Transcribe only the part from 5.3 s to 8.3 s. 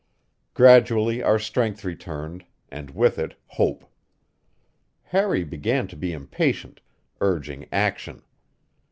began to be impatient, urging action.